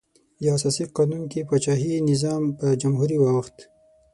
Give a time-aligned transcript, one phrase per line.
[0.41, 3.57] د اساسي قانون کې پاچاهي نظام په جمهوري واوښت.